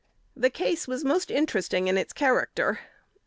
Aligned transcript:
The 0.35 0.49
case 0.49 0.87
was 0.87 1.03
most 1.03 1.29
interesting 1.29 1.87
in 1.87 1.95
its 1.95 2.11
character. 2.11 2.79